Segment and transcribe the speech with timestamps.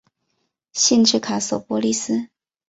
[0.73, 2.29] 县治卡索波利斯。